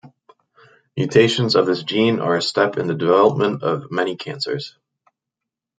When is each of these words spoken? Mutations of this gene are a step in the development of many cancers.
Mutations 0.97 1.53
of 1.53 1.67
this 1.67 1.83
gene 1.83 2.19
are 2.19 2.35
a 2.35 2.41
step 2.41 2.75
in 2.75 2.87
the 2.87 2.95
development 2.95 3.61
of 3.61 3.91
many 3.91 4.15
cancers. 4.15 4.75